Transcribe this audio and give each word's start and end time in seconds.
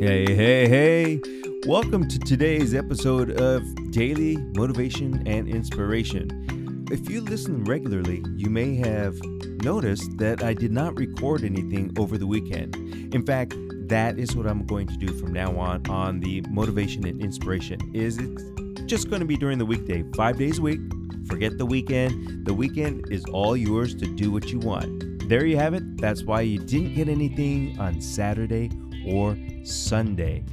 Hey, 0.00 0.34
hey, 0.34 0.66
hey. 0.66 1.20
Welcome 1.66 2.08
to 2.08 2.18
today's 2.18 2.72
episode 2.72 3.38
of 3.38 3.62
Daily 3.90 4.38
Motivation 4.56 5.28
and 5.28 5.46
Inspiration. 5.46 6.86
If 6.90 7.10
you 7.10 7.20
listen 7.20 7.64
regularly, 7.64 8.24
you 8.34 8.48
may 8.48 8.76
have 8.76 9.20
noticed 9.62 10.16
that 10.16 10.42
I 10.42 10.54
did 10.54 10.72
not 10.72 10.98
record 10.98 11.44
anything 11.44 11.92
over 11.98 12.16
the 12.16 12.26
weekend. 12.26 12.74
In 13.14 13.26
fact, 13.26 13.54
that 13.90 14.18
is 14.18 14.34
what 14.34 14.46
I'm 14.46 14.64
going 14.64 14.86
to 14.86 14.96
do 14.96 15.08
from 15.08 15.34
now 15.34 15.54
on 15.58 15.86
on 15.90 16.20
the 16.20 16.40
motivation 16.48 17.06
and 17.06 17.20
inspiration. 17.20 17.78
Is 17.92 18.16
it's 18.16 18.80
just 18.86 19.10
going 19.10 19.20
to 19.20 19.26
be 19.26 19.36
during 19.36 19.58
the 19.58 19.66
weekday, 19.66 20.02
5 20.16 20.38
days 20.38 20.60
a 20.60 20.62
week. 20.62 20.80
Forget 21.26 21.58
the 21.58 21.66
weekend. 21.66 22.46
The 22.46 22.54
weekend 22.54 23.04
is 23.12 23.22
all 23.34 23.54
yours 23.54 23.94
to 23.96 24.06
do 24.06 24.32
what 24.32 24.48
you 24.48 24.60
want. 24.60 25.28
There 25.28 25.44
you 25.44 25.58
have 25.58 25.74
it. 25.74 25.98
That's 25.98 26.22
why 26.22 26.40
you 26.40 26.58
didn't 26.58 26.94
get 26.94 27.10
anything 27.10 27.78
on 27.78 28.00
Saturday 28.00 28.70
or 29.06 29.36
Sunday. 29.64 30.44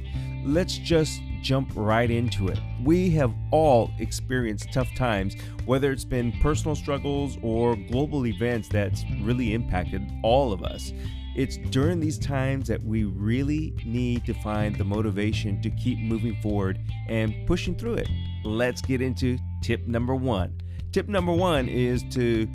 Let's 0.44 0.78
just 0.78 1.20
jump 1.42 1.70
right 1.74 2.10
into 2.10 2.48
it. 2.48 2.58
We 2.82 3.10
have 3.10 3.32
all 3.50 3.90
experienced 3.98 4.72
tough 4.72 4.92
times, 4.94 5.34
whether 5.66 5.92
it's 5.92 6.04
been 6.04 6.32
personal 6.40 6.74
struggles 6.74 7.38
or 7.42 7.76
global 7.76 8.26
events 8.26 8.68
that's 8.68 9.04
really 9.22 9.54
impacted 9.54 10.02
all 10.22 10.52
of 10.52 10.62
us. 10.62 10.92
It's 11.36 11.56
during 11.56 12.00
these 12.00 12.18
times 12.18 12.66
that 12.68 12.82
we 12.82 13.04
really 13.04 13.72
need 13.84 14.24
to 14.26 14.34
find 14.34 14.74
the 14.74 14.84
motivation 14.84 15.62
to 15.62 15.70
keep 15.70 15.98
moving 15.98 16.36
forward 16.42 16.80
and 17.08 17.46
pushing 17.46 17.76
through 17.76 17.94
it. 17.94 18.08
Let's 18.44 18.82
get 18.82 19.00
into 19.00 19.38
tip 19.62 19.86
number 19.86 20.16
one. 20.16 20.60
Tip 20.90 21.06
number 21.06 21.32
one 21.32 21.68
is 21.68 22.02
to 22.10 22.50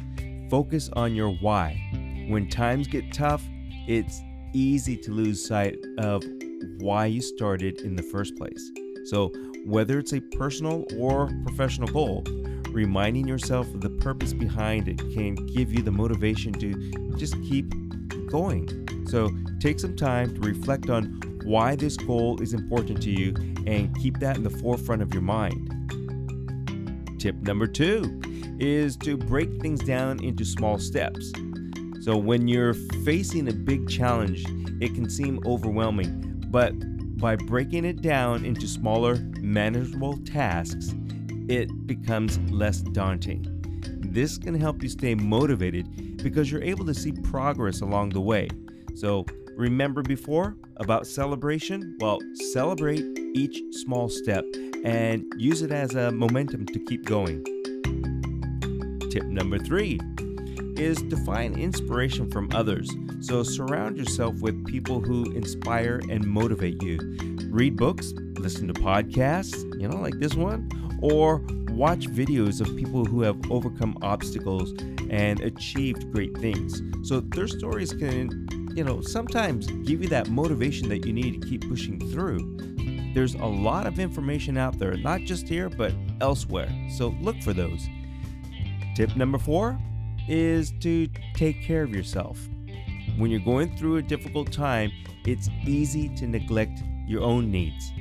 focus 0.49 0.89
on 0.93 1.15
your 1.15 1.29
why. 1.35 2.25
When 2.27 2.49
times 2.49 2.87
get 2.87 3.13
tough, 3.13 3.41
it's 3.87 4.21
easy 4.53 4.97
to 4.97 5.11
lose 5.11 5.45
sight 5.45 5.77
of 5.97 6.23
why 6.79 7.05
you 7.05 7.21
started 7.21 7.81
in 7.81 7.95
the 7.95 8.03
first 8.03 8.35
place. 8.35 8.71
So, 9.05 9.31
whether 9.65 9.99
it's 9.99 10.13
a 10.13 10.21
personal 10.21 10.85
or 10.97 11.29
professional 11.45 11.87
goal, 11.87 12.23
reminding 12.69 13.27
yourself 13.27 13.67
of 13.73 13.81
the 13.81 13.89
purpose 13.89 14.33
behind 14.33 14.87
it 14.87 14.97
can 14.97 15.35
give 15.35 15.73
you 15.73 15.81
the 15.81 15.91
motivation 15.91 16.53
to 16.53 16.73
just 17.17 17.33
keep 17.43 17.73
going. 18.27 18.67
So, 19.07 19.29
take 19.59 19.79
some 19.79 19.95
time 19.95 20.33
to 20.35 20.41
reflect 20.41 20.89
on 20.89 21.19
why 21.43 21.75
this 21.75 21.97
goal 21.97 22.41
is 22.41 22.53
important 22.53 23.01
to 23.03 23.11
you 23.11 23.33
and 23.67 23.95
keep 23.99 24.19
that 24.19 24.37
in 24.37 24.43
the 24.43 24.49
forefront 24.49 25.01
of 25.01 25.13
your 25.13 25.23
mind. 25.23 25.69
Tip 27.19 27.35
number 27.41 27.67
two 27.67 28.21
is 28.59 28.95
to 28.97 29.17
break 29.17 29.61
things 29.61 29.81
down 29.81 30.23
into 30.23 30.45
small 30.45 30.77
steps. 30.77 31.31
So, 32.03 32.17
when 32.17 32.49
you're 32.49 32.73
facing 33.05 33.47
a 33.47 33.53
big 33.53 33.87
challenge, 33.87 34.43
it 34.81 34.93
can 34.93 35.09
seem 35.09 35.39
overwhelming, 35.45 36.43
but 36.49 36.73
by 37.17 37.37
breaking 37.37 37.85
it 37.85 38.01
down 38.01 38.43
into 38.43 38.67
smaller, 38.67 39.15
manageable 39.39 40.17
tasks, 40.25 40.93
it 41.47 41.87
becomes 41.87 42.39
less 42.51 42.81
daunting. 42.81 43.45
This 44.01 44.37
can 44.37 44.53
help 44.53 44.83
you 44.83 44.89
stay 44.89 45.15
motivated 45.15 46.17
because 46.21 46.51
you're 46.51 46.61
able 46.61 46.85
to 46.87 46.93
see 46.93 47.13
progress 47.13 47.79
along 47.79 48.09
the 48.09 48.19
way. 48.19 48.49
So, 48.95 49.25
remember 49.55 50.01
before 50.01 50.57
about 50.77 51.07
celebration? 51.07 51.95
Well, 52.01 52.19
celebrate 52.51 53.05
each 53.33 53.61
small 53.75 54.09
step 54.09 54.43
and 54.83 55.23
use 55.37 55.61
it 55.61 55.71
as 55.71 55.95
a 55.95 56.11
momentum 56.11 56.65
to 56.65 56.79
keep 56.79 57.05
going. 57.05 57.45
Tip 59.09 59.23
number 59.23 59.57
three 59.57 60.01
is 60.77 61.01
to 61.09 61.17
find 61.17 61.57
inspiration 61.57 62.29
from 62.29 62.49
others. 62.53 62.89
So 63.21 63.43
surround 63.43 63.97
yourself 63.97 64.39
with 64.41 64.65
people 64.65 64.99
who 64.99 65.31
inspire 65.31 66.01
and 66.09 66.25
motivate 66.25 66.81
you. 66.81 66.99
Read 67.49 67.77
books, 67.77 68.13
listen 68.37 68.67
to 68.67 68.73
podcasts, 68.73 69.63
you 69.79 69.87
know, 69.87 69.97
like 69.97 70.19
this 70.19 70.35
one, 70.35 70.69
or 71.01 71.37
watch 71.69 72.07
videos 72.07 72.61
of 72.61 72.75
people 72.77 73.05
who 73.05 73.21
have 73.21 73.39
overcome 73.51 73.97
obstacles 74.01 74.73
and 75.09 75.39
achieved 75.41 76.11
great 76.11 76.37
things. 76.37 76.81
So 77.07 77.19
their 77.19 77.47
stories 77.47 77.93
can, 77.93 78.47
you 78.75 78.83
know, 78.83 79.01
sometimes 79.01 79.67
give 79.67 80.01
you 80.01 80.09
that 80.09 80.29
motivation 80.29 80.89
that 80.89 81.05
you 81.05 81.13
need 81.13 81.41
to 81.41 81.47
keep 81.47 81.67
pushing 81.67 81.99
through. 82.11 82.57
There's 83.13 83.35
a 83.35 83.45
lot 83.45 83.85
of 83.85 83.99
information 83.99 84.57
out 84.57 84.79
there, 84.79 84.97
not 84.97 85.21
just 85.21 85.47
here, 85.47 85.69
but 85.69 85.93
elsewhere. 86.19 86.69
So 86.97 87.09
look 87.21 87.41
for 87.43 87.53
those. 87.53 87.87
Tip 88.95 89.15
number 89.15 89.37
four 89.37 89.79
is 90.27 90.71
to 90.81 91.07
take 91.33 91.61
care 91.63 91.83
of 91.83 91.93
yourself. 91.93 92.39
When 93.17 93.29
you're 93.29 93.39
going 93.39 93.75
through 93.77 93.97
a 93.97 94.01
difficult 94.01 94.51
time, 94.51 94.91
it's 95.25 95.49
easy 95.65 96.09
to 96.15 96.27
neglect 96.27 96.81
your 97.07 97.21
own 97.21 97.51
needs. 97.51 97.91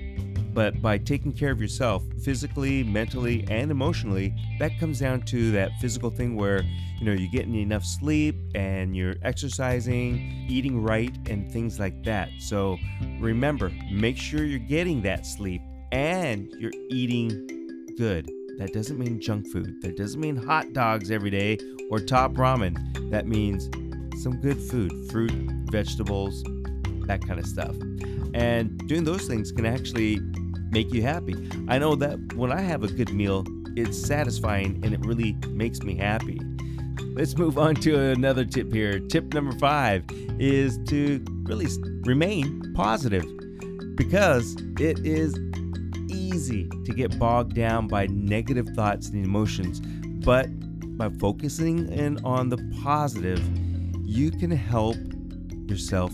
But 0.55 0.83
by 0.83 0.99
taking 0.99 1.33
care 1.33 1.51
of 1.51 1.61
yourself 1.61 2.03
physically, 2.23 2.85
mentally, 2.85 3.47
and 3.51 3.71
emotionally, 3.71 4.35
that 4.59 4.79
comes 4.79 5.01
down 5.01 5.23
to 5.23 5.51
that 5.53 5.71
physical 5.81 6.11
thing 6.11 6.37
where, 6.37 6.63
you 6.99 7.07
know, 7.07 7.13
you're 7.13 7.31
getting 7.31 7.55
enough 7.55 7.85
sleep 7.85 8.37
and 8.55 8.95
you're 8.95 9.17
exercising, 9.23 10.47
eating 10.49 10.83
right, 10.83 11.15
and 11.29 11.51
things 11.51 11.81
like 11.81 12.05
that. 12.05 12.29
So 12.39 12.77
remember, 13.19 13.71
make 13.91 14.19
sure 14.19 14.45
you're 14.45 14.59
getting 14.59 15.01
that 15.03 15.27
sleep 15.27 15.63
and 15.91 16.53
you're 16.59 16.73
eating 16.91 17.95
good. 17.97 18.31
That 18.63 18.73
doesn't 18.73 18.97
mean 18.97 19.21
junk 19.21 19.49
food. 19.49 19.83
That 19.83 19.97
doesn't 19.97 20.21
mean 20.21 20.37
hot 20.37 20.73
dogs 20.73 21.11
every 21.11 21.31
day 21.31 21.59
or 21.91 21.99
top 21.99 22.35
ramen. 22.35 23.11
That 23.11 23.27
means 23.27 23.65
some 24.23 24.41
good 24.41 24.57
food, 24.57 24.93
fruit, 25.11 25.33
vegetables, 25.65 26.45
that 27.09 27.27
kind 27.27 27.41
of 27.41 27.47
stuff. 27.47 27.75
And 28.35 28.79
doing 28.87 29.03
those 29.03 29.27
things 29.27 29.51
can 29.51 29.67
actually 29.67 30.21
make 30.71 30.95
you 30.95 31.03
happy. 31.03 31.35
I 31.67 31.79
know 31.79 31.97
that 31.97 32.35
when 32.35 32.53
I 32.53 32.61
have 32.61 32.85
a 32.85 32.87
good 32.87 33.13
meal, 33.13 33.45
it's 33.77 33.99
satisfying 33.99 34.81
and 34.85 34.95
it 34.95 35.05
really 35.05 35.33
makes 35.49 35.83
me 35.83 35.97
happy. 35.97 36.41
Let's 37.17 37.37
move 37.37 37.59
on 37.59 37.75
to 37.77 38.11
another 38.11 38.45
tip 38.45 38.73
here. 38.73 39.01
Tip 39.01 39.35
number 39.35 39.59
five 39.59 40.05
is 40.39 40.79
to 40.87 41.21
really 41.43 41.67
remain 42.05 42.63
positive 42.77 43.25
because 43.97 44.57
it 44.79 45.05
is 45.05 45.35
easy 46.13 46.69
to 46.85 46.93
get 46.93 47.19
bogged 47.19 47.55
down 47.55 47.89
by 47.89 48.07
negative 48.07 48.69
thoughts 48.75 49.09
and 49.09 49.25
emotions, 49.25 49.81
but 50.25 50.49
by 50.97 51.09
focusing 51.19 51.91
in 51.93 52.23
on 52.25 52.49
the 52.49 52.59
positive, 52.83 53.41
you 54.07 54.31
can 54.31 54.51
help 54.51 54.97
yourself 55.69 56.13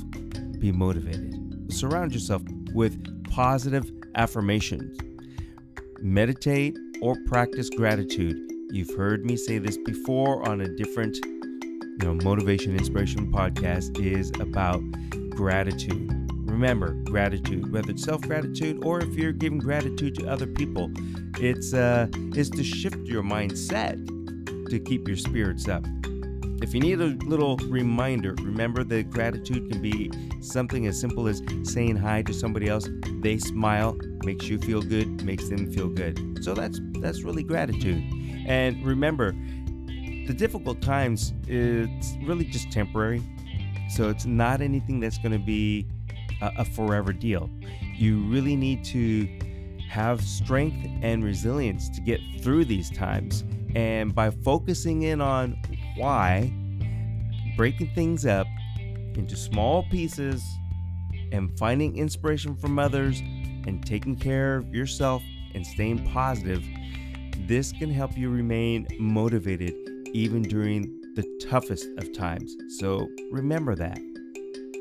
be 0.58 0.72
motivated. 0.72 1.72
Surround 1.72 2.12
yourself 2.12 2.42
with 2.72 3.24
positive 3.30 3.90
affirmations. 4.14 4.98
Meditate 6.00 6.76
or 7.02 7.16
practice 7.26 7.68
gratitude. 7.70 8.36
You've 8.70 8.94
heard 8.96 9.24
me 9.24 9.36
say 9.36 9.58
this 9.58 9.76
before 9.76 10.48
on 10.48 10.60
a 10.60 10.68
different 10.76 11.16
you 11.24 12.04
know 12.04 12.14
motivation 12.14 12.76
inspiration 12.76 13.32
podcast 13.32 13.98
is 13.98 14.30
about 14.40 14.80
gratitude 15.30 16.17
remember 16.58 16.88
gratitude 17.04 17.70
whether 17.72 17.92
it's 17.92 18.02
self-gratitude 18.02 18.84
or 18.84 19.00
if 19.00 19.14
you're 19.14 19.30
giving 19.30 19.60
gratitude 19.60 20.12
to 20.12 20.26
other 20.26 20.44
people 20.44 20.90
it's 21.38 21.72
uh 21.72 22.08
is 22.34 22.50
to 22.50 22.64
shift 22.64 22.98
your 23.06 23.22
mindset 23.22 23.96
to 24.68 24.80
keep 24.80 25.06
your 25.06 25.16
spirits 25.16 25.68
up. 25.68 25.86
If 26.60 26.74
you 26.74 26.80
need 26.80 27.00
a 27.00 27.16
little 27.26 27.58
reminder 27.68 28.34
remember 28.42 28.82
that 28.82 29.08
gratitude 29.08 29.70
can 29.70 29.80
be 29.80 30.10
something 30.40 30.88
as 30.88 30.98
simple 30.98 31.28
as 31.28 31.40
saying 31.62 31.96
hi 31.96 32.22
to 32.22 32.34
somebody 32.34 32.68
else. 32.68 32.88
They 33.20 33.38
smile 33.38 33.96
makes 34.24 34.46
you 34.48 34.58
feel 34.58 34.82
good 34.82 35.22
makes 35.24 35.48
them 35.48 35.72
feel 35.72 35.88
good. 35.88 36.42
So 36.42 36.54
that's 36.54 36.80
that's 36.94 37.22
really 37.22 37.44
gratitude. 37.44 38.02
And 38.48 38.84
remember 38.84 39.30
the 40.26 40.34
difficult 40.36 40.82
times 40.82 41.34
it's 41.46 42.14
really 42.24 42.46
just 42.46 42.72
temporary. 42.72 43.22
So 43.90 44.10
it's 44.10 44.26
not 44.26 44.60
anything 44.60 44.98
that's 44.98 45.18
going 45.18 45.32
to 45.32 45.38
be 45.38 45.86
a, 46.40 46.52
a 46.58 46.64
forever 46.64 47.12
deal. 47.12 47.50
You 47.96 48.20
really 48.24 48.56
need 48.56 48.84
to 48.86 49.28
have 49.88 50.22
strength 50.22 50.86
and 51.02 51.24
resilience 51.24 51.88
to 51.90 52.00
get 52.00 52.20
through 52.40 52.66
these 52.66 52.90
times. 52.90 53.44
And 53.74 54.14
by 54.14 54.30
focusing 54.30 55.02
in 55.02 55.20
on 55.20 55.60
why, 55.96 56.52
breaking 57.56 57.90
things 57.94 58.26
up 58.26 58.46
into 59.14 59.36
small 59.36 59.84
pieces, 59.90 60.42
and 61.32 61.58
finding 61.58 61.96
inspiration 61.96 62.56
from 62.56 62.78
others, 62.78 63.20
and 63.66 63.84
taking 63.84 64.16
care 64.16 64.56
of 64.56 64.74
yourself 64.74 65.22
and 65.54 65.66
staying 65.66 66.10
positive, 66.12 66.64
this 67.46 67.72
can 67.72 67.90
help 67.90 68.16
you 68.16 68.30
remain 68.30 68.86
motivated 68.98 69.74
even 70.14 70.42
during 70.42 71.00
the 71.14 71.46
toughest 71.48 71.86
of 71.98 72.12
times. 72.12 72.56
So 72.78 73.08
remember 73.30 73.74
that. 73.74 73.98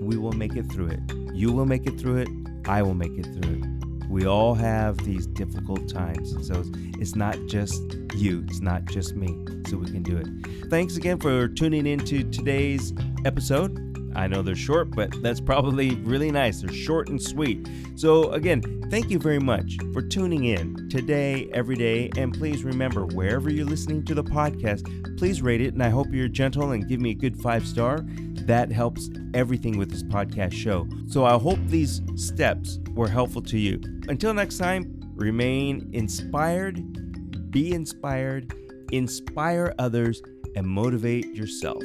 We 0.01 0.17
will 0.17 0.33
make 0.33 0.55
it 0.55 0.71
through 0.71 0.88
it. 0.88 0.99
You 1.33 1.51
will 1.51 1.65
make 1.65 1.88
it 1.88 1.99
through 1.99 2.17
it. 2.17 2.29
I 2.67 2.81
will 2.81 2.94
make 2.94 3.17
it 3.17 3.25
through 3.25 3.55
it. 3.55 4.07
We 4.09 4.25
all 4.25 4.53
have 4.53 4.97
these 4.99 5.27
difficult 5.27 5.89
times. 5.89 6.47
So 6.47 6.63
it's 6.99 7.15
not 7.15 7.38
just 7.47 7.81
you, 8.15 8.45
it's 8.47 8.61
not 8.61 8.85
just 8.85 9.15
me. 9.15 9.45
So 9.67 9.77
we 9.77 9.88
can 9.88 10.03
do 10.03 10.17
it. 10.17 10.69
Thanks 10.69 10.95
again 10.97 11.19
for 11.19 11.47
tuning 11.47 11.85
in 11.88 11.99
to 12.05 12.23
today's 12.23 12.94
episode. 13.25 13.83
I 14.15 14.27
know 14.27 14.41
they're 14.41 14.55
short, 14.55 14.91
but 14.91 15.13
that's 15.21 15.39
probably 15.39 15.95
really 15.95 16.31
nice. 16.31 16.61
They're 16.61 16.73
short 16.73 17.09
and 17.09 17.21
sweet. 17.21 17.67
So, 17.95 18.31
again, 18.31 18.81
thank 18.89 19.11
you 19.11 19.19
very 19.19 19.39
much 19.39 19.77
for 19.94 20.01
tuning 20.01 20.45
in 20.45 20.89
today, 20.89 21.49
every 21.53 21.75
day. 21.75 22.09
And 22.17 22.33
please 22.33 22.63
remember, 22.63 23.05
wherever 23.05 23.51
you're 23.51 23.65
listening 23.65 24.03
to 24.05 24.15
the 24.15 24.23
podcast, 24.23 25.17
please 25.17 25.44
rate 25.44 25.61
it. 25.61 25.73
And 25.73 25.83
I 25.83 25.89
hope 25.89 26.07
you're 26.11 26.29
gentle 26.29 26.71
and 26.71 26.88
give 26.88 26.99
me 26.99 27.11
a 27.11 27.15
good 27.15 27.39
five 27.39 27.67
star. 27.67 28.05
That 28.47 28.71
helps 28.71 29.09
everything 29.33 29.77
with 29.77 29.91
this 29.91 30.03
podcast 30.03 30.53
show. 30.53 30.88
So, 31.07 31.25
I 31.25 31.38
hope 31.38 31.59
these 31.67 32.01
steps 32.15 32.79
were 32.94 33.07
helpful 33.07 33.41
to 33.44 33.57
you. 33.57 33.79
Until 34.07 34.33
next 34.33 34.57
time, 34.57 34.99
remain 35.15 35.89
inspired, 35.94 37.51
be 37.51 37.73
inspired, 37.73 38.53
inspire 38.91 39.73
others, 39.77 40.21
and 40.55 40.65
motivate 40.65 41.35
yourself. 41.35 41.83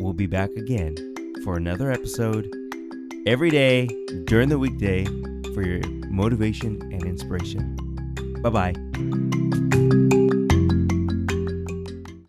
We'll 0.00 0.14
be 0.14 0.26
back 0.26 0.50
again 0.50 0.96
for 1.44 1.56
another 1.56 1.90
episode 1.92 2.48
every 3.26 3.50
day 3.50 3.88
during 4.24 4.48
the 4.48 4.58
weekday 4.58 5.04
for 5.52 5.62
your 5.62 5.86
motivation 6.10 6.80
and 6.92 7.04
inspiration. 7.04 7.76
Bye 8.42 8.50
bye. 8.50 9.37